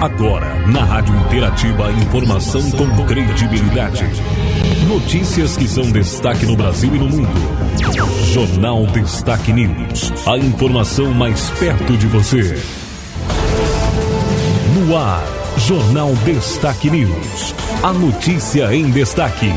[0.00, 4.04] Agora, na Rádio Interativa, informação com credibilidade.
[4.86, 7.30] Notícias que são destaque no Brasil e no mundo.
[8.30, 10.12] Jornal Destaque News.
[10.26, 12.62] A informação mais perto de você.
[14.74, 15.24] No ar,
[15.66, 17.54] Jornal Destaque News.
[17.82, 19.50] A notícia em destaque.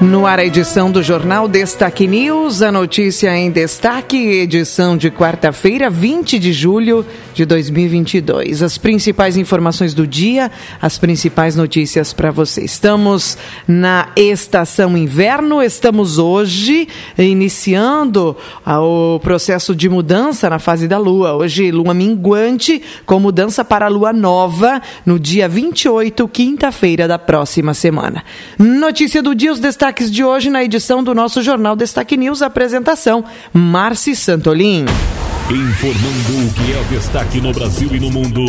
[0.00, 5.90] No ar, a edição do Jornal Destaque News, a notícia em destaque, edição de quarta-feira,
[5.90, 7.04] 20 de julho
[7.38, 8.62] de 2022.
[8.62, 12.64] As principais informações do dia, as principais notícias para você.
[12.64, 16.88] Estamos na estação inverno, estamos hoje
[17.18, 21.34] iniciando o processo de mudança na fase da lua.
[21.34, 27.74] Hoje, lua minguante, com mudança para a lua nova, no dia 28, quinta-feira da próxima
[27.74, 28.24] semana.
[28.58, 32.42] Notícia do dia, os destaques destaques de hoje na edição do nosso Jornal Destaque News.
[32.42, 34.86] Apresentação: Marci Santolin.
[35.50, 38.44] Informando o que é destaque no Brasil e no mundo.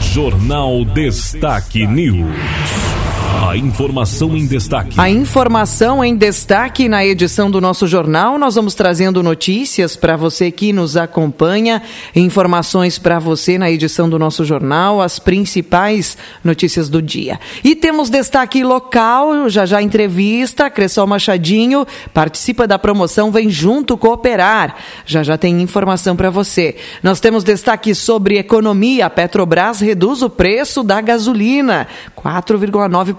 [0.00, 2.97] Jornal Destaque News.
[3.30, 4.98] A informação em destaque.
[4.98, 8.38] A informação em destaque na edição do nosso jornal.
[8.38, 11.82] Nós vamos trazendo notícias para você que nos acompanha,
[12.16, 17.38] informações para você na edição do nosso jornal, as principais notícias do dia.
[17.62, 24.74] E temos destaque local, já já entrevista, Cressol Machadinho participa da promoção Vem Junto Cooperar.
[25.04, 26.76] Já já tem informação para você.
[27.02, 29.10] Nós temos destaque sobre economia.
[29.10, 33.17] Petrobras reduz o preço da gasolina, 4,9%.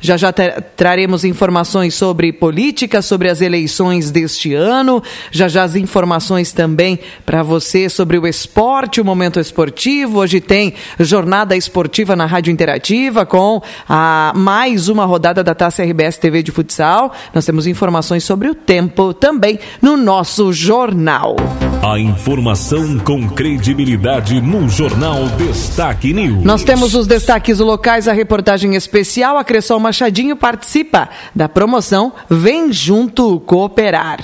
[0.00, 5.02] Já já traremos informações sobre política, sobre as eleições deste ano.
[5.30, 10.20] Já já as informações também para você sobre o esporte, o momento esportivo.
[10.20, 16.18] Hoje tem jornada esportiva na Rádio Interativa com a mais uma rodada da Taça RBS
[16.18, 17.12] TV de futsal.
[17.34, 21.36] Nós temos informações sobre o tempo também no nosso jornal.
[21.82, 26.42] A informação com credibilidade no Jornal Destaque News.
[26.42, 32.12] Nós temos os destaques locais, a reportagem especial especial, a Cressol Machadinho participa da promoção
[32.30, 34.20] Vem Junto Cooperar.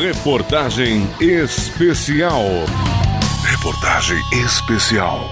[0.00, 2.42] Reportagem especial.
[3.44, 5.30] Reportagem especial.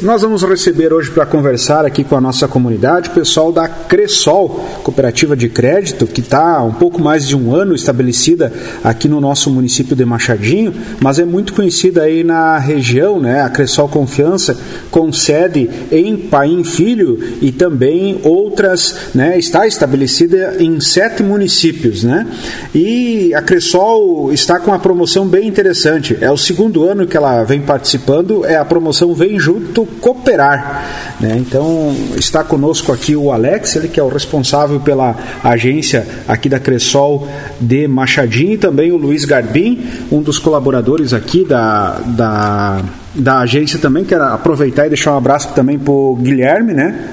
[0.00, 4.64] Nós vamos receber hoje para conversar aqui com a nossa comunidade o pessoal da Cressol,
[4.84, 8.52] cooperativa de crédito, que está há um pouco mais de um ano estabelecida
[8.84, 13.42] aqui no nosso município de Machadinho, mas é muito conhecida aí na região, né?
[13.42, 14.56] A Cressol Confiança,
[14.88, 19.36] com sede em Paim Filho e também outras, né?
[19.36, 22.24] Está estabelecida em sete municípios, né?
[22.72, 26.16] E a Cressol está com uma promoção bem interessante.
[26.20, 31.16] É o segundo ano que ela vem participando, é a promoção Vem Junto cooperar.
[31.20, 31.36] Né?
[31.38, 36.60] Então, está conosco aqui o Alex, ele que é o responsável pela agência aqui da
[36.60, 37.28] Cressol
[37.60, 42.82] de Machadinho, e também o Luiz Garbim, um dos colaboradores aqui da, da,
[43.14, 44.04] da agência também.
[44.04, 47.08] Quero aproveitar e deixar um abraço também para o Guilherme, né?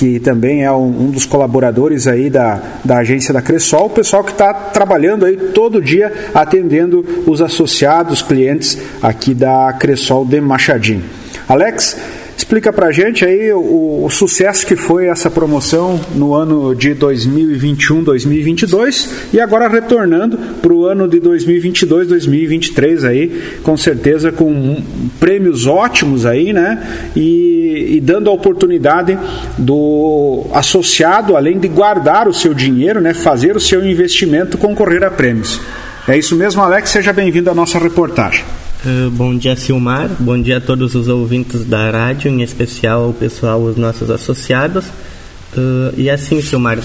[0.00, 4.24] que também é um, um, dos colaboradores aí da, da agência da Cressol, o pessoal
[4.24, 11.04] que está trabalhando aí todo dia atendendo os associados, clientes aqui da Cressol de Machadinho.
[11.46, 11.98] Alex,
[12.50, 18.02] Explica pra gente aí o, o, sucesso que foi essa promoção no ano de 2021,
[18.02, 24.82] 2022 e agora retornando para o ano de 2022, 2023 aí, com certeza com
[25.20, 27.12] prêmios ótimos aí, né?
[27.14, 29.16] E, e dando a oportunidade
[29.56, 33.14] do associado, além de guardar o seu dinheiro, né?
[33.14, 35.60] Fazer o seu investimento, concorrer a prêmios.
[36.08, 36.90] É isso mesmo, Alex.
[36.90, 38.42] Seja bem-vindo à nossa reportagem.
[38.82, 40.08] Uh, bom dia, Silmar.
[40.18, 44.86] Bom dia a todos os ouvintes da rádio, em especial o pessoal, os nossos associados.
[45.54, 46.78] Uh, e assim, Silmar,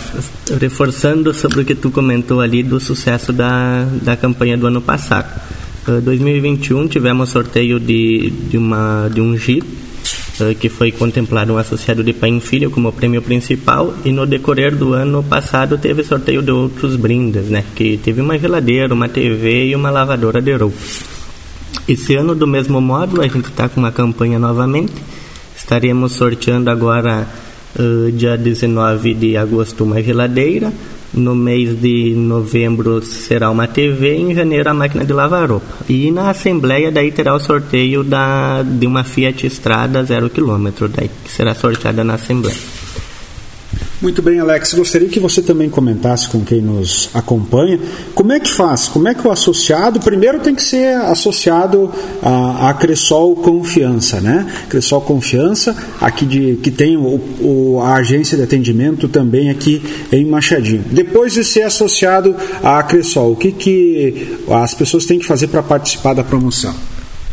[0.59, 5.39] reforçando sobre o que tu comentou ali do sucesso da, da campanha do ano passado.
[5.87, 11.57] Uh, 2021 tivemos sorteio de, de, uma, de um Jeep, uh, que foi contemplado um
[11.57, 16.03] associado de pai e filho como prêmio principal, e no decorrer do ano passado teve
[16.03, 17.63] sorteio de outros brindes, né?
[17.73, 21.14] Que teve uma geladeira, uma TV e uma lavadora de roupa.
[21.87, 24.93] Esse ano, do mesmo modo, a gente está com uma campanha novamente.
[25.55, 27.27] Estaremos sorteando agora,
[27.77, 30.73] uh, dia 19 de agosto, uma geladeira.
[31.13, 35.67] No mês de novembro será uma TV, em janeiro a máquina de lavar roupa.
[35.87, 41.09] E na Assembleia daí terá o sorteio da, de uma Fiat Estrada zero quilômetro, daí
[41.23, 42.74] que será sorteada na Assembleia.
[44.05, 44.71] Muito bem, Alex.
[44.75, 47.79] Gostaria que você também comentasse com quem nos acompanha
[48.13, 51.91] como é que faz, como é que o associado, primeiro tem que ser associado
[52.21, 54.45] à, à Cressol Confiança, né?
[54.69, 59.81] Cressol Confiança, aqui de, que tem o, o, a agência de atendimento também aqui
[60.11, 60.85] em Machadinho.
[60.91, 65.63] Depois de ser associado à Cressol, o que, que as pessoas têm que fazer para
[65.63, 66.75] participar da promoção?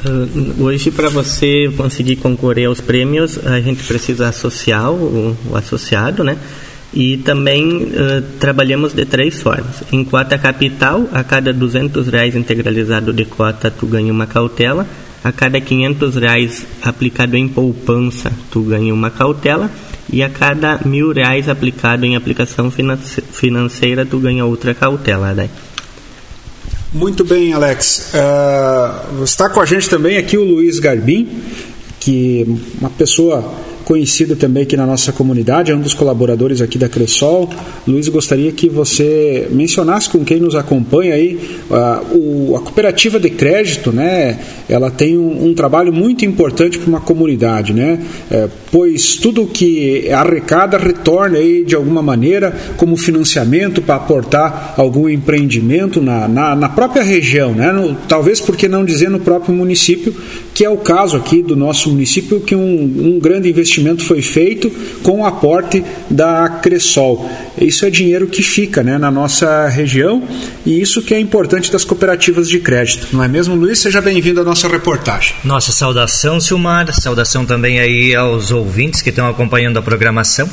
[0.05, 6.25] Uh, hoje, para você conseguir concorrer aos prêmios, a gente precisa associar o, o associado,
[6.25, 6.37] né?
[6.93, 9.83] E também uh, trabalhamos de três formas.
[9.93, 14.87] Em cota capital, a cada 200 reais integralizado de cota, tu ganha uma cautela.
[15.23, 19.71] A cada 500 reais aplicado em poupança, tu ganha uma cautela.
[20.13, 25.33] E a cada mil reais aplicado em aplicação financeira, tu ganha outra cautela.
[25.33, 25.49] Né?
[26.95, 28.13] Muito bem, Alex.
[28.13, 31.43] Uh, está com a gente também aqui o Luiz Garbim,
[31.99, 36.79] que é uma pessoa conhecido também aqui na nossa comunidade, é um dos colaboradores aqui
[36.79, 37.49] da Cressol.
[37.87, 41.39] Luiz, gostaria que você mencionasse com quem nos acompanha aí
[41.71, 44.39] uh, o, a cooperativa de crédito, né?
[44.69, 47.99] Ela tem um, um trabalho muito importante para uma comunidade, né?
[48.31, 55.09] É, pois tudo que arrecada retorna aí de alguma maneira como financiamento para aportar algum
[55.09, 57.73] empreendimento na, na, na própria região, né?
[57.73, 60.15] No, talvez porque não dizer no próprio município,
[60.55, 64.71] que é o caso aqui do nosso município, que um, um grande investimento foi feito
[65.03, 67.31] com o aporte da Cressol.
[67.61, 70.23] Isso é dinheiro que fica né, na nossa região
[70.65, 73.09] e isso que é importante das cooperativas de crédito.
[73.13, 73.79] Não é mesmo, Luiz?
[73.79, 75.35] Seja bem-vindo à nossa reportagem.
[75.45, 76.93] Nossa saudação, Silmar.
[76.93, 80.49] Saudação também aí aos ouvintes que estão acompanhando a programação.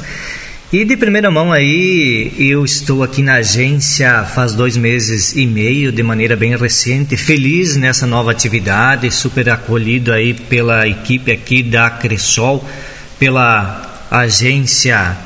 [0.72, 5.92] E de primeira mão aí, eu estou aqui na agência faz dois meses e meio,
[5.92, 11.90] de maneira bem recente, feliz nessa nova atividade, super acolhido aí pela equipe aqui da
[11.90, 12.64] Cressol
[13.18, 15.18] pela agência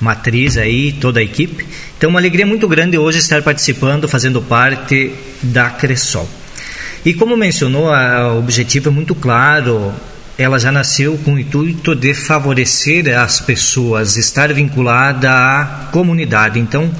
[0.00, 1.64] matriz aí, toda a equipe.
[1.96, 6.28] Então, uma alegria muito grande hoje estar participando, fazendo parte da Cressol.
[7.04, 9.94] E como mencionou, o objetivo é muito claro.
[10.38, 16.60] Ela já nasceu com o intuito de favorecer as pessoas, estar vinculada à comunidade.
[16.60, 16.90] Então,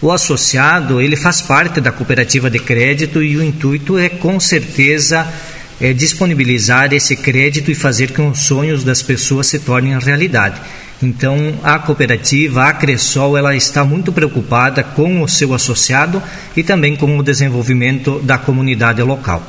[0.00, 5.30] o associado ele faz parte da cooperativa de crédito e o intuito é com certeza
[5.78, 10.58] é, disponibilizar esse crédito e fazer com que os sonhos das pessoas se tornem realidade.
[11.02, 16.22] Então, a cooperativa, a Cressol, ela está muito preocupada com o seu associado
[16.56, 19.46] e também com o desenvolvimento da comunidade local.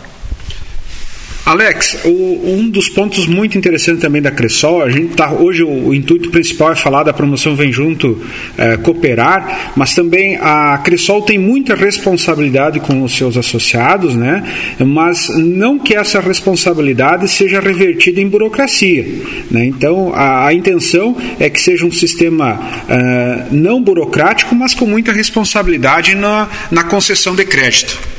[1.48, 5.88] Alex, o, um dos pontos muito interessantes também da Cressol, a gente tá hoje o,
[5.88, 8.22] o intuito principal é falar da promoção Vem Junto
[8.58, 14.44] é, Cooperar, mas também a Cressol tem muita responsabilidade com os seus associados, né?
[14.86, 19.06] Mas não que essa responsabilidade seja revertida em burocracia,
[19.50, 19.68] né?
[19.68, 22.60] Então a, a intenção é que seja um sistema
[22.90, 28.18] é, não burocrático, mas com muita responsabilidade na, na concessão de crédito.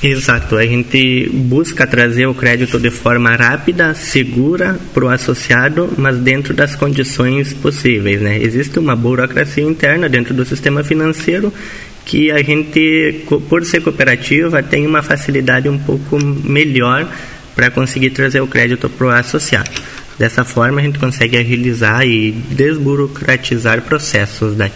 [0.00, 6.16] Exato, a gente busca trazer o crédito de forma rápida, segura para o associado, mas
[6.18, 8.20] dentro das condições possíveis.
[8.20, 8.40] Né?
[8.40, 11.52] Existe uma burocracia interna dentro do sistema financeiro
[12.04, 17.12] que a gente, por ser cooperativa, tem uma facilidade um pouco melhor
[17.56, 19.70] para conseguir trazer o crédito para o associado.
[20.16, 24.56] Dessa forma, a gente consegue agilizar e desburocratizar processos.
[24.56, 24.70] Né?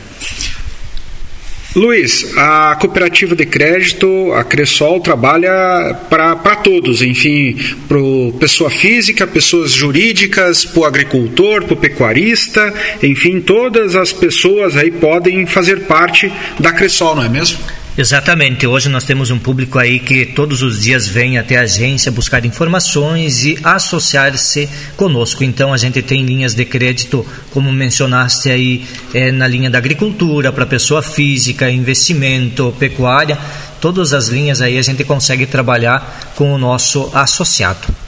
[1.74, 7.56] Luiz, a cooperativa de crédito, a Cressol, trabalha para todos, enfim,
[7.88, 7.98] para
[8.38, 14.90] pessoa física, pessoas jurídicas, para o agricultor, para o pecuarista, enfim, todas as pessoas aí
[14.90, 16.30] podem fazer parte
[16.60, 17.58] da Cressol, não é mesmo?
[17.96, 18.66] Exatamente.
[18.66, 22.44] Hoje nós temos um público aí que todos os dias vem até a agência buscar
[22.46, 25.44] informações e associar-se conosco.
[25.44, 30.50] Então a gente tem linhas de crédito, como mencionaste aí, é, na linha da agricultura,
[30.50, 33.38] para pessoa física, investimento, pecuária.
[33.78, 38.01] Todas as linhas aí a gente consegue trabalhar com o nosso associado.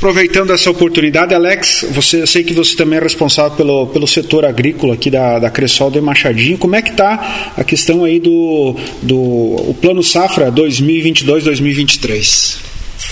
[0.00, 4.46] Aproveitando essa oportunidade, Alex, você, eu sei que você também é responsável pelo, pelo setor
[4.46, 6.56] agrícola aqui da, da Cressol de Machadinho.
[6.56, 12.56] Como é que está a questão aí do, do o Plano Safra 2022-2023?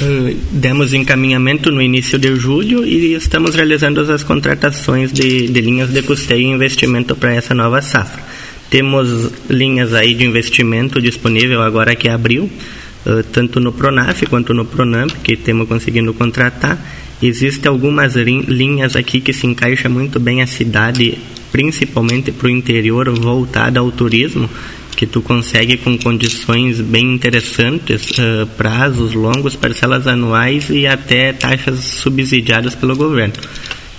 [0.00, 5.90] Uh, demos encaminhamento no início de julho e estamos realizando as contratações de, de linhas
[5.90, 8.23] de custeio e investimento para essa nova safra.
[8.71, 12.50] Temos linhas aí de investimento disponível agora que abriu, uh,
[13.32, 16.78] tanto no Pronaf quanto no Pronamp, que temos conseguindo contratar.
[17.20, 21.18] Existem algumas linhas aqui que se encaixam muito bem a cidade,
[21.50, 24.48] principalmente para o interior, voltada ao turismo,
[24.96, 31.78] que tu consegue com condições bem interessantes, uh, prazos longos, parcelas anuais e até taxas
[31.80, 33.34] subsidiadas pelo governo,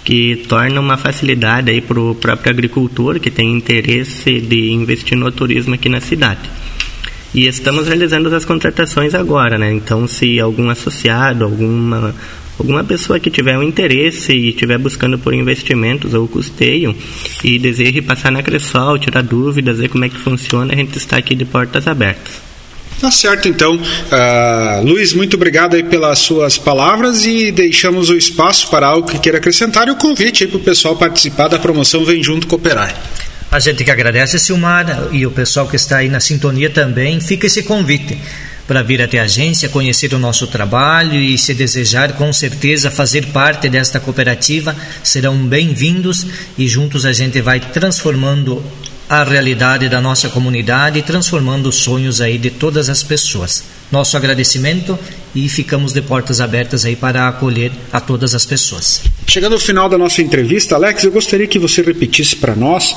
[0.03, 5.31] que torna uma facilidade aí para o próprio agricultor que tem interesse de investir no
[5.31, 6.41] turismo aqui na cidade.
[7.33, 9.71] E estamos realizando as contratações agora, né?
[9.71, 12.15] Então, se algum associado, alguma
[12.59, 16.93] alguma pessoa que tiver um interesse e estiver buscando por investimentos ou custeio
[17.41, 21.17] e deseje passar na Cressol, tirar dúvidas, ver como é que funciona, a gente está
[21.17, 22.49] aqui de portas abertas.
[22.99, 23.77] Tá certo, então.
[23.77, 29.17] Uh, Luiz, muito obrigado aí pelas suas palavras e deixamos o espaço para algo que
[29.17, 32.93] queira acrescentar e o convite aí para o pessoal participar da promoção Vem Junto Cooperar.
[33.51, 37.47] A gente que agradece, Silmar, e o pessoal que está aí na sintonia também, fica
[37.47, 38.15] esse convite
[38.67, 43.25] para vir até a agência, conhecer o nosso trabalho e, se desejar, com certeza fazer
[43.27, 46.27] parte desta cooperativa, serão bem-vindos
[46.59, 48.63] e juntos a gente vai transformando
[49.09, 53.63] a realidade da nossa comunidade e transformando os sonhos aí de todas as pessoas.
[53.91, 54.97] Nosso agradecimento
[55.33, 59.01] e ficamos de portas abertas aí para acolher a todas as pessoas.
[59.25, 62.95] Chegando ao final da nossa entrevista, Alex, eu gostaria que você repetisse para nós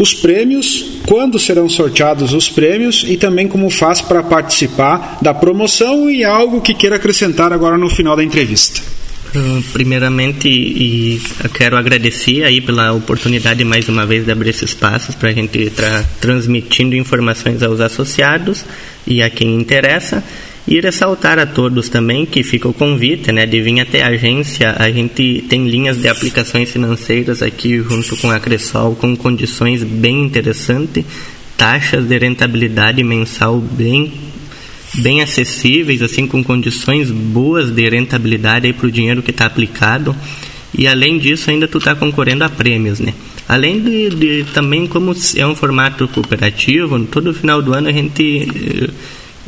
[0.00, 6.10] os prêmios, quando serão sorteados os prêmios e também como faz para participar da promoção
[6.10, 8.80] e algo que queira acrescentar agora no final da entrevista.
[9.34, 11.20] Uh, primeiramente, e
[11.52, 15.58] quero agradecer aí pela oportunidade mais uma vez de abrir esses espaços para a gente
[15.58, 18.64] estar transmitindo informações aos associados
[19.06, 20.24] e a quem interessa.
[20.66, 24.74] E ressaltar a todos também que fica o convite né, de vir até a agência.
[24.78, 30.22] A gente tem linhas de aplicações financeiras aqui junto com a Cressol com condições bem
[30.22, 31.04] interessantes,
[31.56, 34.12] taxas de rentabilidade mensal bem
[34.94, 40.14] bem acessíveis, assim com condições boas de rentabilidade para o dinheiro que está aplicado.
[40.76, 43.14] E além disso, ainda tu está concorrendo a prêmios, né?
[43.48, 48.48] Além de, de, também como é um formato cooperativo, todo final do ano a gente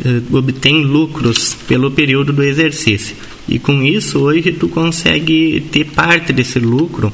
[0.04, 3.16] eh, obtém lucros pelo período do exercício.
[3.48, 7.12] E com isso, hoje, tu consegue ter parte desse lucro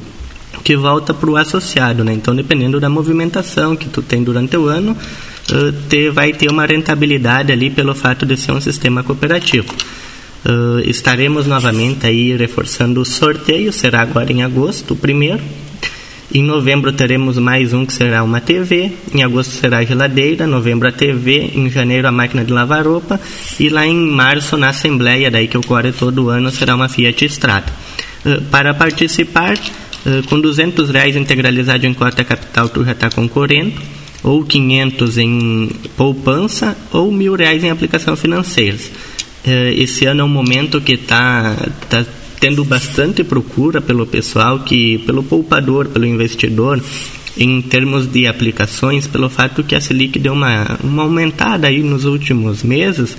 [0.63, 2.03] que volta para o associado.
[2.03, 2.13] Né?
[2.13, 7.51] Então, dependendo da movimentação que tu tem durante o ano, uh, vai ter uma rentabilidade
[7.51, 9.73] ali pelo fato de ser um sistema cooperativo.
[10.45, 15.41] Uh, estaremos novamente aí reforçando o sorteio, será agora em agosto, o primeiro,
[16.31, 20.87] em novembro teremos mais um que será uma TV, em agosto será a geladeira, novembro
[20.87, 23.19] a TV, em janeiro a máquina de lavar roupa
[23.59, 27.73] e lá em março na Assembleia, daí que ocorre todo ano, será uma Fiat Strada.
[28.23, 33.73] Uh, para participar, uh, com 200 reais integralizado em cota capital tu já está concorrendo,
[34.21, 38.77] ou 500 em poupança, ou mil reais em aplicação financeira.
[39.47, 41.55] Uh, esse ano é um momento que está
[41.89, 42.05] tá
[42.39, 46.81] tendo bastante procura pelo pessoal, que pelo poupador, pelo investidor,
[47.37, 52.05] em termos de aplicações, pelo fato que a Selic deu uma, uma aumentada aí nos
[52.05, 53.17] últimos meses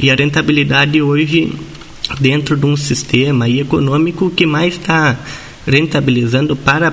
[0.00, 1.52] e a rentabilidade hoje
[2.18, 5.18] dentro de um sistema econômico que mais está
[5.66, 6.92] rentabilizando para,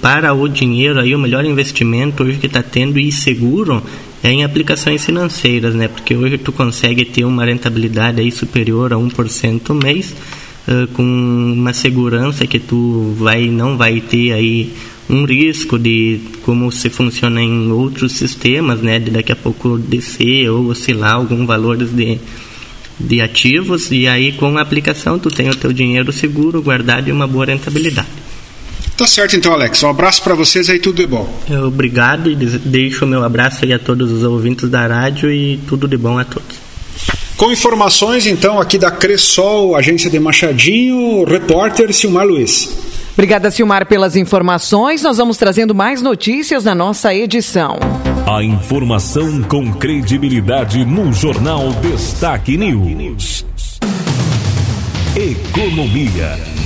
[0.00, 3.82] para o dinheiro aí o melhor investimento hoje que está tendo e seguro
[4.22, 5.88] é em aplicações financeiras, né?
[5.88, 10.14] Porque hoje tu consegue ter uma rentabilidade aí superior a 1% mês
[10.68, 14.72] uh, com uma segurança que tu vai não vai ter aí
[15.08, 20.48] um risco de como se funciona em outros sistemas, né, de daqui a pouco descer
[20.48, 22.18] ou oscilar algum valores de
[22.98, 27.12] de ativos e aí com a aplicação tu tem o teu dinheiro seguro, guardado e
[27.12, 28.08] uma boa rentabilidade.
[28.96, 29.82] Tá certo então, Alex.
[29.82, 31.26] Um abraço para vocês aí, tudo de bom.
[31.66, 35.88] Obrigado e deixo o meu abraço aí a todos os ouvintes da rádio e tudo
[35.88, 36.69] de bom a todos.
[37.40, 42.68] Com informações, então, aqui da Cressol, agência de Machadinho, repórter Silmar Luiz.
[43.14, 45.02] Obrigada, Silmar, pelas informações.
[45.02, 47.78] Nós vamos trazendo mais notícias na nossa edição.
[48.30, 53.46] A informação com credibilidade no Jornal Destaque News.
[55.16, 56.59] Economia.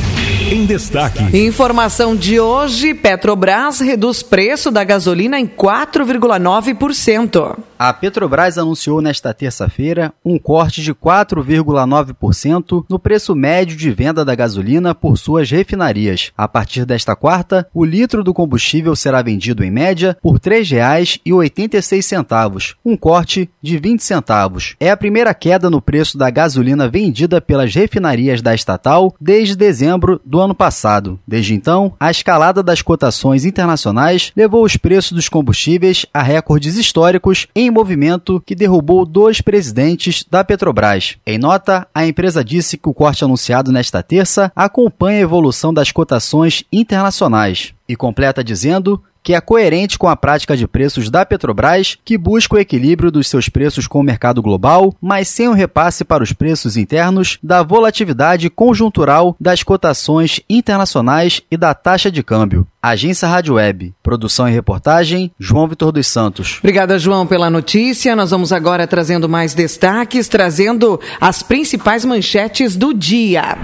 [0.51, 1.23] Em destaque.
[1.35, 7.57] Informação de hoje: Petrobras reduz preço da gasolina em 4,9%.
[7.79, 14.35] A Petrobras anunciou nesta terça-feira um corte de 4,9% no preço médio de venda da
[14.35, 16.33] gasolina por suas refinarias.
[16.37, 22.75] A partir desta quarta, o litro do combustível será vendido em média por R$ 3,86,
[22.85, 24.77] um corte de 20 centavos.
[24.79, 30.21] É a primeira queda no preço da gasolina vendida pelas refinarias da estatal desde dezembro
[30.25, 31.19] do ano passado.
[31.27, 37.47] Desde então, a escalada das cotações internacionais levou os preços dos combustíveis a recordes históricos
[37.55, 41.17] em movimento que derrubou dois presidentes da Petrobras.
[41.27, 45.93] Em nota, a empresa disse que o corte anunciado nesta terça acompanha a evolução das
[45.93, 51.97] cotações internacionais e completa dizendo que é coerente com a prática de preços da Petrobras,
[52.05, 56.05] que busca o equilíbrio dos seus preços com o mercado global, mas sem o repasse
[56.05, 62.67] para os preços internos da volatilidade conjuntural das cotações internacionais e da taxa de câmbio.
[62.83, 63.95] Agência Rádio Web.
[64.03, 66.59] Produção e reportagem, João Vitor dos Santos.
[66.59, 68.15] Obrigada, João, pela notícia.
[68.15, 73.57] Nós vamos agora trazendo mais destaques, trazendo as principais manchetes do dia.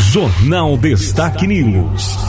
[0.00, 2.27] Jornal Destaque News.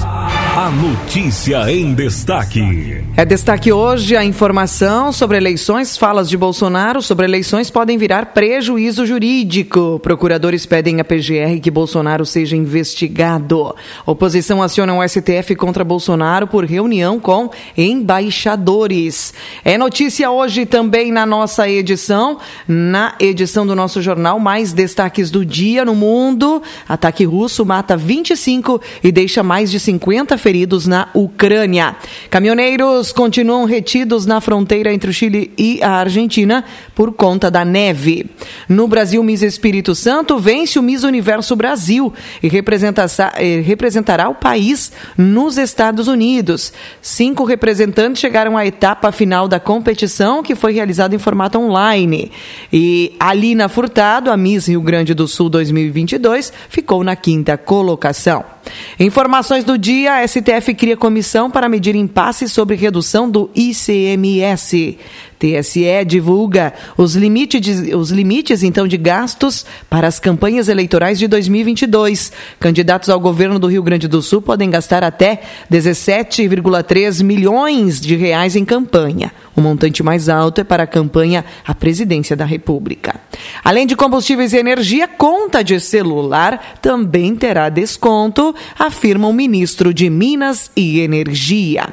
[0.59, 3.01] A notícia em destaque.
[3.15, 5.95] É destaque hoje a informação sobre eleições.
[5.95, 10.01] Falas de Bolsonaro sobre eleições podem virar prejuízo jurídico.
[10.03, 13.73] Procuradores pedem à PGR que Bolsonaro seja investigado.
[14.05, 19.33] Oposição aciona o STF contra Bolsonaro por reunião com embaixadores.
[19.63, 22.37] É notícia hoje também na nossa edição,
[22.67, 26.61] na edição do nosso jornal, mais destaques do dia no mundo.
[26.85, 31.95] Ataque russo mata 25 e deixa mais de 50 feridos feridos na Ucrânia.
[32.27, 36.65] Caminhoneiros continuam retidos na fronteira entre o Chile e a Argentina
[36.95, 38.25] por conta da neve.
[38.67, 45.59] No Brasil, Miss Espírito Santo vence o Miss Universo Brasil e representará o país nos
[45.59, 46.73] Estados Unidos.
[46.99, 52.31] Cinco representantes chegaram à etapa final da competição, que foi realizada em formato online.
[52.73, 58.43] E Alina Furtado, a Miss Rio Grande do Sul 2022, ficou na quinta colocação.
[58.99, 64.97] Informações do dia: STF cria comissão para medir impasse sobre redução do ICMS.
[65.39, 72.31] TSE divulga os limites, os limites, então, de gastos para as campanhas eleitorais de 2022.
[72.59, 75.41] Candidatos ao governo do Rio Grande do Sul podem gastar até
[75.71, 79.31] 17,3 milhões de reais em campanha.
[79.55, 83.15] O montante mais alto é para a campanha à presidência da República.
[83.63, 90.09] Além de combustíveis e energia, conta de celular também terá desconto, afirma o ministro de
[90.09, 91.89] Minas e Energia.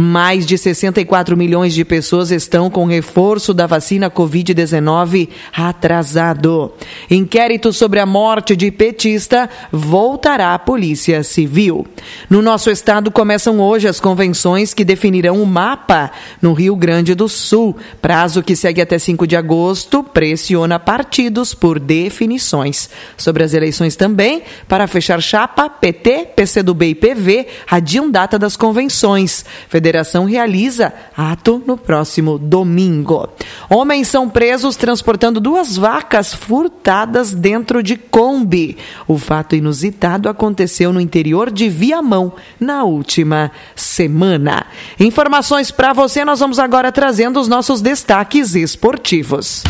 [0.00, 6.72] Mais de 64 milhões de pessoas estão com reforço da vacina Covid-19 atrasado.
[7.10, 11.86] Inquérito sobre a morte de petista voltará à Polícia Civil.
[12.30, 17.28] No nosso estado começam hoje as convenções que definirão o mapa no Rio Grande do
[17.28, 17.76] Sul.
[18.00, 22.88] Prazo que segue até 5 de agosto pressiona partidos por definições.
[23.18, 29.44] Sobre as eleições também, para fechar chapa, PT, PCdoB e PV adiam data das convenções.
[29.90, 33.28] Federação realiza ato no próximo domingo.
[33.68, 38.78] Homens são presos transportando duas vacas furtadas dentro de Kombi.
[39.08, 44.64] O fato inusitado aconteceu no interior de Viamão na última semana.
[45.00, 49.64] Informações para você, nós vamos agora trazendo os nossos destaques esportivos.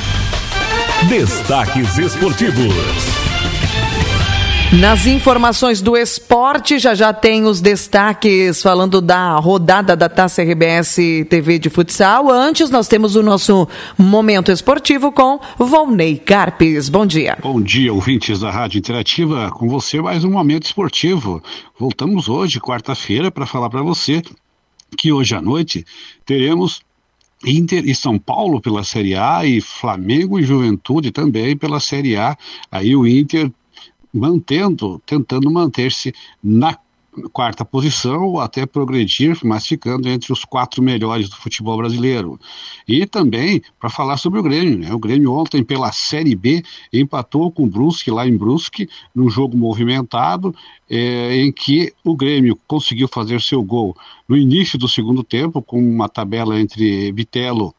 [1.08, 3.19] Destaques esportivos.
[4.78, 10.94] Nas informações do esporte, já já tem os destaques falando da rodada da Taça RBS
[11.28, 12.30] TV de futsal.
[12.30, 13.66] Antes, nós temos o nosso
[13.98, 16.88] momento esportivo com Volney Carpes.
[16.88, 17.36] Bom dia.
[17.42, 19.50] Bom dia, ouvintes da Rádio Interativa.
[19.50, 21.42] Com você, mais um momento esportivo.
[21.76, 24.22] Voltamos hoje, quarta-feira, para falar para você
[24.96, 25.84] que hoje à noite
[26.24, 26.80] teremos
[27.44, 32.36] Inter e São Paulo pela Série A e Flamengo e Juventude também pela Série A.
[32.70, 33.50] Aí o Inter
[34.12, 36.76] mantendo, tentando manter-se na
[37.32, 42.38] quarta posição ou até progredir, mas ficando entre os quatro melhores do futebol brasileiro.
[42.86, 44.92] E também para falar sobre o Grêmio, né?
[44.92, 49.56] O Grêmio ontem pela Série B empatou com o Brusque lá em Brusque, num jogo
[49.56, 50.54] movimentado,
[50.88, 53.96] é, em que o Grêmio conseguiu fazer seu gol
[54.28, 57.74] no início do segundo tempo, com uma tabela entre Bitelo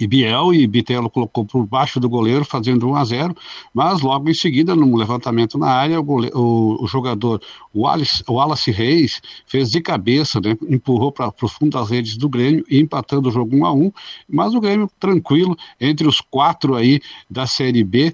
[0.00, 3.36] e Biel e Bitelo colocou por baixo do goleiro, fazendo 1 a 0
[3.74, 7.42] mas logo em seguida, num levantamento na área, o, goleiro, o, o jogador
[7.74, 12.64] Wallace, Wallace Reis fez de cabeça, né, empurrou para o fundo das redes do Grêmio,
[12.70, 13.92] empatando o jogo 1 a 1
[14.28, 18.12] mas o Grêmio tranquilo, entre os quatro aí da Série B,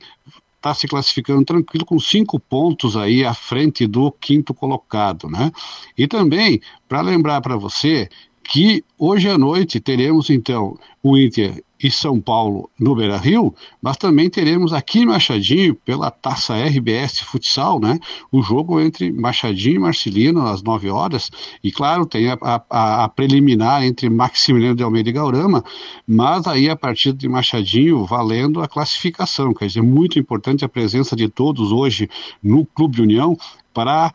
[0.56, 5.52] está se classificando tranquilo com cinco pontos aí à frente do quinto colocado, né?
[5.96, 8.08] E também, para lembrar para você
[8.48, 13.96] que hoje à noite teremos então o Inter e São Paulo no Beira Rio, mas
[13.98, 18.00] também teremos aqui em Machadinho, pela taça RBS Futsal, né?
[18.32, 21.30] O jogo entre Machadinho e Marcelino às 9 horas,
[21.62, 25.62] e claro, tem a, a, a preliminar entre Maximiliano de Almeida e Gaurama,
[26.06, 31.14] mas aí a partir de Machadinho valendo a classificação, quer dizer, muito importante a presença
[31.14, 32.08] de todos hoje
[32.42, 33.36] no Clube União
[33.72, 34.12] para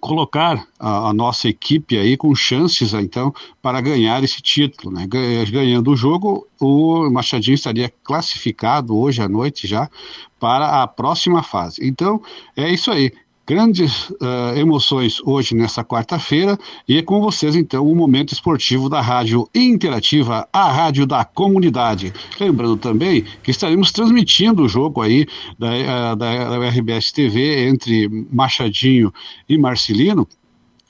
[0.00, 5.06] colocar a, a, nossa equipe aí com chances então para ganhar esse título, né?
[5.06, 9.90] Ganhando o jogo, o Machadinho estaria classificado hoje à noite já
[10.38, 11.86] para a próxima fase.
[11.86, 12.22] Então
[12.56, 13.12] é isso aí
[13.46, 19.00] grandes uh, emoções hoje nessa quarta-feira e é com vocês então o momento esportivo da
[19.00, 22.12] Rádio Interativa, a rádio da comunidade.
[22.40, 25.26] Lembrando também que estaremos transmitindo o jogo aí
[25.58, 29.12] da, uh, da, da RBS TV entre Machadinho
[29.48, 30.26] e Marcelino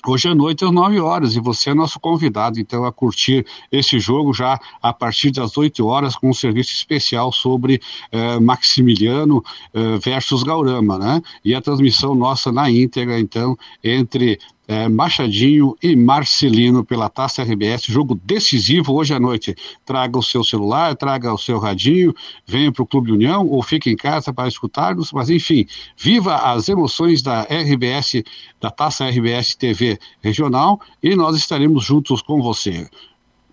[0.06, 3.98] hoje à noite às 9 horas e você é nosso convidado então a curtir esse
[3.98, 7.80] jogo já a partir das 8 horas com um serviço especial sobre
[8.12, 9.42] eh, Maximiliano
[9.74, 11.22] eh, versus Gaurama, né?
[11.44, 14.38] E a transmissão nossa na íntegra então entre
[14.68, 19.54] é, Machadinho e Marcelino pela Taça RBS, jogo decisivo hoje à noite.
[19.84, 22.14] Traga o seu celular, traga o seu radinho,
[22.46, 26.68] venha para o Clube União ou fique em casa para escutar-nos, mas enfim, viva as
[26.68, 28.22] emoções da RBS,
[28.60, 32.88] da Taça RBS TV Regional e nós estaremos juntos com você.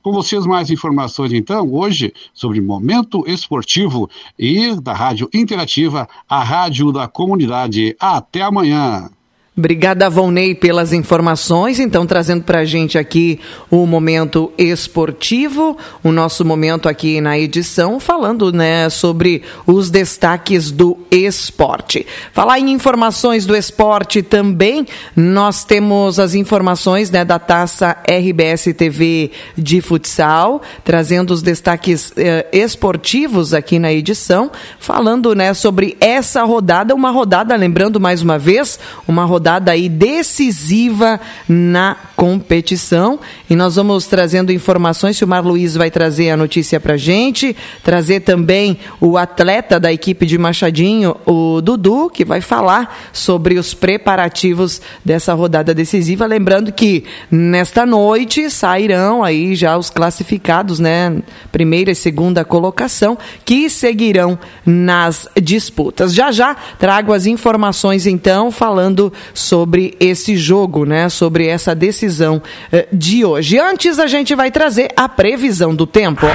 [0.02, 6.91] Com vocês mais informações então hoje sobre momento esportivo e da Rádio Interativa, a rádio
[6.91, 7.95] da comunidade.
[7.97, 9.10] Até amanhã.
[9.55, 11.79] Obrigada, Volney, pelas informações.
[11.79, 13.39] Então, trazendo para a gente aqui
[13.69, 20.97] o momento esportivo, o nosso momento aqui na edição, falando né, sobre os destaques do
[21.11, 22.03] esporte.
[22.31, 29.29] Falar em informações do esporte também, nós temos as informações né, da taça RBS TV
[29.55, 36.95] de futsal, trazendo os destaques eh, esportivos aqui na edição, falando né, sobre essa rodada,
[36.95, 43.19] uma rodada, lembrando mais uma vez, uma rodada rodada aí decisiva na competição.
[43.49, 45.21] E nós vamos trazendo informações.
[45.21, 47.53] O Mar Luiz vai trazer a notícia para gente,
[47.84, 53.73] trazer também o atleta da equipe de Machadinho, o Dudu, que vai falar sobre os
[53.73, 56.25] preparativos dessa rodada decisiva.
[56.25, 61.17] Lembrando que nesta noite sairão aí já os classificados, né?
[61.51, 66.13] Primeira e segunda colocação, que seguirão nas disputas.
[66.13, 71.10] Já já trago as informações então falando sobre esse jogo, né?
[71.10, 72.41] Sobre essa decisão
[72.72, 73.58] eh, de hoje.
[73.60, 76.26] Antes a gente vai trazer a previsão do tempo.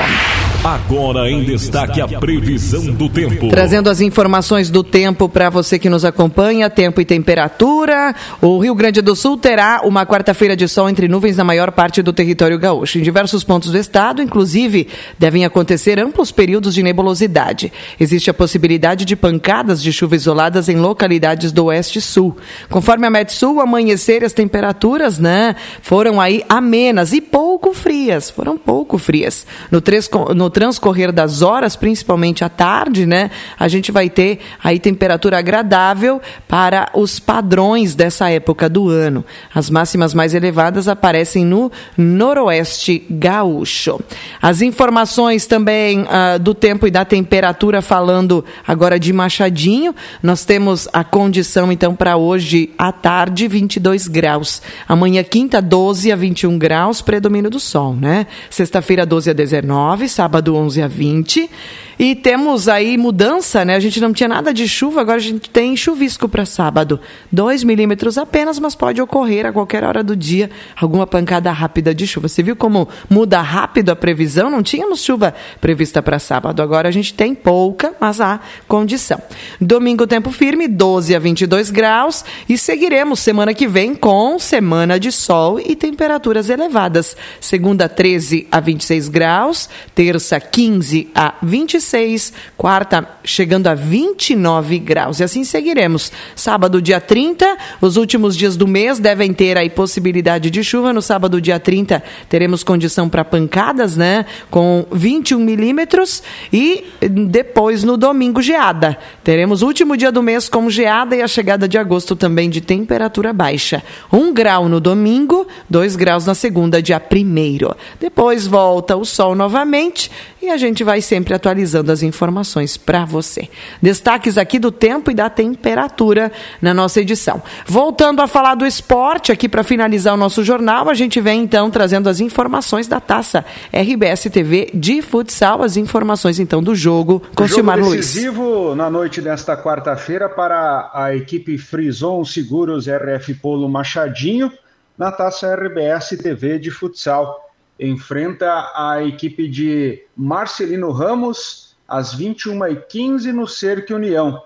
[0.64, 3.49] Agora em destaque a previsão do tempo.
[3.49, 8.12] Trazendo as informações do tempo para você que nos acompanha, tempo e temperatura.
[8.42, 12.03] O Rio Grande do Sul terá uma quarta-feira de sol entre nuvens na maior parte
[12.03, 12.99] do território gaúcho.
[12.99, 17.73] Em diversos pontos do estado, inclusive, devem acontecer amplos períodos de nebulosidade.
[17.99, 22.37] Existe a possibilidade de pancadas de chuva isoladas em localidades do oeste e sul.
[22.68, 28.99] Conforme a Metsul, amanhecer as temperaturas, né, foram aí amenas e pouco frias, foram pouco
[28.99, 29.47] frias.
[29.71, 34.79] No, tres, no transcorrer das horas, principalmente à tarde, né, a gente vai ter aí
[34.79, 39.25] temperatura agradável para os padrões dessa época do ano.
[39.55, 44.01] As máximas mais elevadas aparecem no noroeste gaúcho.
[44.41, 50.89] As informações também uh, do tempo e da temperatura, falando agora de Machadinho, nós temos
[50.93, 54.63] a condição então para hoje à tarde 22 graus.
[54.89, 58.27] Amanhã quinta 12 a 21 graus, predomínio do sol, né?
[58.51, 61.51] Sexta-feira 12 a 19, sábado do 11 a 20.
[61.98, 63.74] E temos aí mudança, né?
[63.74, 67.01] A gente não tinha nada de chuva, agora a gente tem chuvisco para sábado.
[67.33, 72.07] 2 milímetros apenas, mas pode ocorrer a qualquer hora do dia alguma pancada rápida de
[72.07, 72.29] chuva.
[72.29, 74.48] Você viu como muda rápido a previsão?
[74.48, 79.20] Não tínhamos chuva prevista para sábado, agora a gente tem pouca, mas há condição.
[79.61, 82.24] Domingo, tempo firme, 12 a 22 graus.
[82.48, 87.16] E seguiremos semana que vem com semana de sol e temperaturas elevadas.
[87.40, 89.68] Segunda, 13 a 26 graus.
[89.96, 95.21] Terça, 15 a 26 26, quarta chegando a 29 graus.
[95.21, 96.11] E assim seguiremos.
[96.35, 100.93] Sábado, dia 30, os últimos dias do mês devem ter aí possibilidade de chuva.
[100.93, 104.27] No sábado, dia 30, teremos condição para pancadas, né?
[104.51, 106.23] Com 21 milímetros.
[106.53, 108.97] E depois, no domingo, geada.
[109.23, 112.61] Teremos o último dia do mês com geada e a chegada de agosto também de
[112.61, 113.83] temperatura baixa.
[114.12, 117.77] Um grau no domingo, dois graus na segunda, dia primeiro.
[118.01, 123.48] Depois volta o sol novamente e a gente vai sempre atualizando as informações para você.
[123.83, 126.31] Destaques aqui do tempo e da temperatura
[126.62, 127.42] na nossa edição.
[127.66, 131.70] Voltando a falar do esporte, aqui para finalizar o nosso jornal, a gente vem então
[131.70, 137.44] trazendo as informações da taça RBS TV de futsal, as informações então do jogo com
[137.44, 138.07] o Silmar Luiz.
[138.07, 144.52] decisivo na noite desta quarta-feira para a equipe Frison Seguros RF Polo Machadinho
[144.96, 147.48] na taça RBS TV de futsal
[147.79, 154.43] enfrenta a equipe de Marcelino Ramos às 21h15 no Cerque União.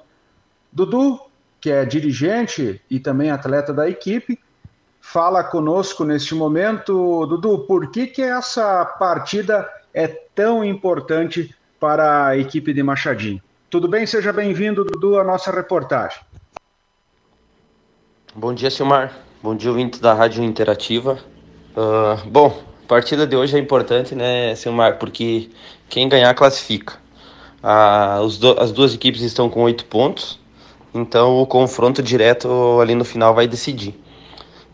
[0.71, 1.21] Dudu,
[1.61, 4.39] que é dirigente e também atleta da equipe,
[5.01, 7.27] fala conosco neste momento.
[7.27, 13.43] Dudu, por que, que essa partida é tão importante para a equipe de Machadinho?
[13.69, 14.07] Tudo bem?
[14.07, 16.21] Seja bem-vindo, Dudu, à nossa reportagem.
[18.35, 19.13] Bom dia, Silmar.
[19.43, 21.19] Bom dia, ouvinte da Rádio Interativa.
[21.77, 25.49] Uh, bom, partida de hoje é importante, né, Silmar, porque
[25.89, 26.95] quem ganhar classifica.
[27.63, 30.39] Ah, do, as duas equipes estão com oito pontos,
[30.93, 33.95] então o confronto direto ali no final vai decidir.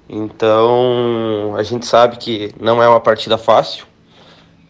[0.08, 3.84] Então a gente sabe que não é uma partida fácil,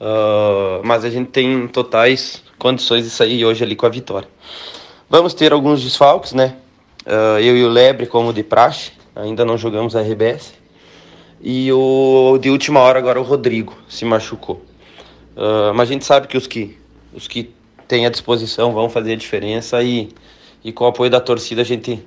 [0.01, 4.29] uh, mas a gente tem totais condições de sair hoje ali com a vitória.
[5.09, 6.57] Vamos ter alguns desfalques, né?
[7.07, 10.55] Uh, eu e o Lebre, como de praxe, ainda não jogamos a RBS.
[11.41, 14.57] E o de última hora agora o Rodrigo se machucou.
[15.37, 16.77] Uh, mas a gente sabe que os que
[17.15, 17.55] os que
[17.87, 20.11] têm a disposição vão fazer a diferença e,
[20.63, 22.05] e com o apoio da torcida a gente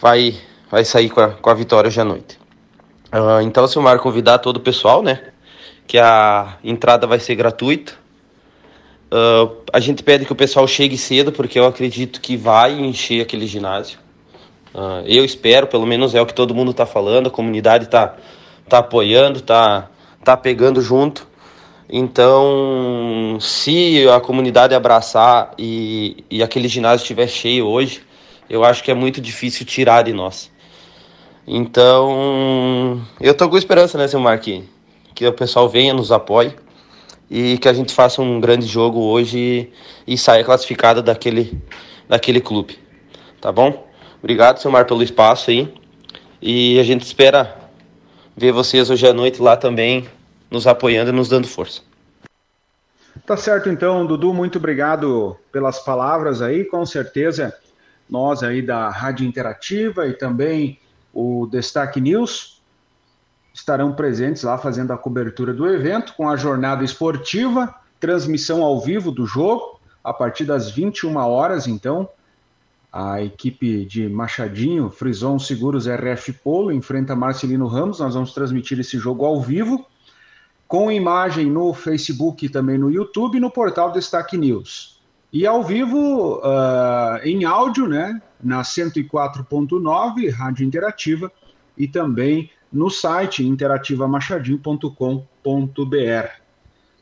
[0.00, 0.36] vai,
[0.70, 2.38] vai sair com a, com a vitória hoje à noite.
[3.12, 5.32] Uh, então, Silmar, convidar todo o pessoal, né?
[5.86, 7.94] Que a entrada vai ser gratuita.
[9.10, 13.22] Uh, a gente pede que o pessoal chegue cedo, porque eu acredito que vai encher
[13.22, 13.98] aquele ginásio.
[14.78, 18.14] Uh, eu espero, pelo menos é o que todo mundo está falando, a comunidade está
[18.68, 19.90] tá apoiando, está
[20.22, 21.26] tá pegando junto.
[21.90, 28.02] Então, se a comunidade abraçar e, e aquele ginásio estiver cheio hoje,
[28.48, 30.48] eu acho que é muito difícil tirar de nós.
[31.44, 34.62] Então, eu tô com esperança, né, Silmar, que,
[35.12, 36.54] que o pessoal venha, nos apoie
[37.28, 39.72] e que a gente faça um grande jogo hoje
[40.06, 41.60] e, e saia classificado daquele,
[42.08, 42.78] daquele clube.
[43.40, 43.87] Tá bom?
[44.18, 45.72] Obrigado, Silmar, pelo espaço aí.
[46.40, 47.56] E a gente espera
[48.36, 50.08] ver vocês hoje à noite lá também,
[50.50, 51.82] nos apoiando e nos dando força.
[53.26, 56.64] Tá certo, então, Dudu, muito obrigado pelas palavras aí.
[56.64, 57.54] Com certeza,
[58.08, 60.78] nós aí da Rádio Interativa e também
[61.12, 62.62] o Destaque News
[63.52, 69.10] estarão presentes lá fazendo a cobertura do evento com a jornada esportiva, transmissão ao vivo
[69.10, 72.08] do jogo a partir das 21 horas, então.
[72.92, 78.00] A equipe de Machadinho, Frison Seguros RF Polo, enfrenta Marcelino Ramos.
[78.00, 79.86] Nós vamos transmitir esse jogo ao vivo,
[80.66, 84.98] com imagem no Facebook e também no YouTube no portal Destaque News.
[85.30, 91.30] E ao vivo, uh, em áudio, né, na 104.9, Rádio Interativa,
[91.76, 96.28] e também no site interativamachadinho.com.br.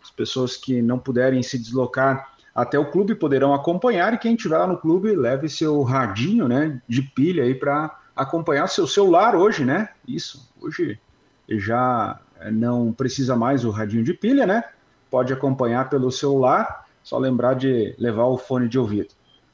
[0.02, 4.56] As pessoas que não puderem se deslocar até o clube poderão acompanhar e quem estiver
[4.56, 9.62] lá no clube leve seu radinho, né, de pilha aí para acompanhar seu celular hoje,
[9.62, 9.90] né?
[10.08, 10.98] Isso, hoje
[11.46, 12.18] já
[12.50, 14.64] não precisa mais o radinho de pilha, né?
[15.10, 19.10] Pode acompanhar pelo celular só lembrar de levar o fone de ouvido.